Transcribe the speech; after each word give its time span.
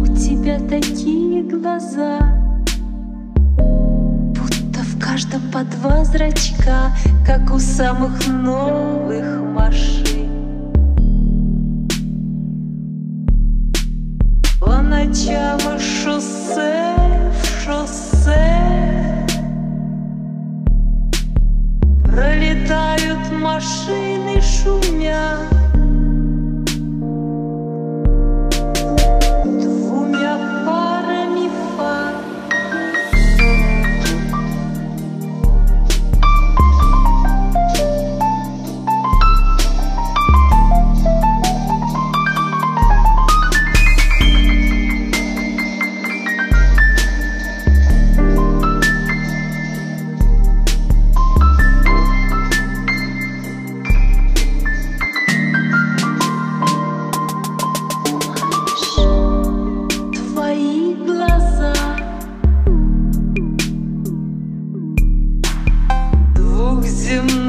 У 0.00 0.06
тебя 0.14 0.58
такие 0.68 1.42
глаза, 1.42 2.18
в 5.22 5.30
каждом 5.30 5.50
по 5.50 5.62
два 5.64 6.04
зрачка, 6.04 6.90
как 7.24 7.52
у 7.52 7.58
самых 7.58 8.26
новых 8.28 9.40
машин. 9.54 10.28
По 14.60 14.80
ночам 14.80 15.58
и 15.58 15.78
шоссе, 15.78 16.94
шоссе 17.64 19.26
Пролетают 22.04 23.32
машины 23.32 24.11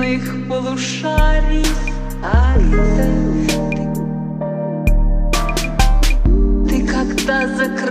земных 0.04 0.48
полушарий. 0.48 1.66
А 2.22 2.56
это 2.58 3.08
ты. 3.48 3.88
Ты 6.70 6.88
когда 6.88 7.48
закрываешь 7.48 7.83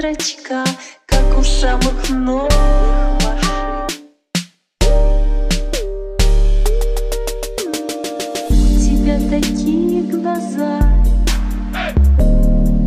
зрачка, 0.00 0.64
как 1.04 1.38
у 1.38 1.42
самых 1.42 2.08
новых 2.08 2.50
машин. 3.22 3.86
У 8.48 8.78
тебя 8.78 9.18
такие 9.28 10.02
глаза, 10.04 10.80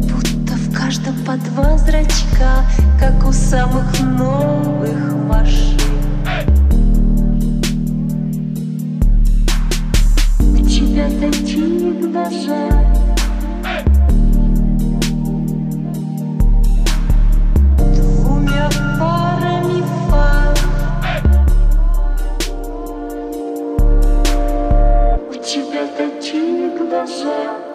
будто 0.09 0.53
в 0.55 0.73
каждом 0.75 1.15
по 1.23 1.35
два 1.35 1.77
зрачка, 1.77 2.65
как 2.99 3.27
у 3.27 3.31
самых 3.31 3.99
новых 4.01 5.13
машин. 5.27 5.79
У 10.39 10.65
тебя 10.67 11.07
такие 11.21 11.91
глаза 11.91 12.92
У 27.23 27.25
тебя 27.25 27.31
такие 27.31 27.45
глаза 27.45 27.72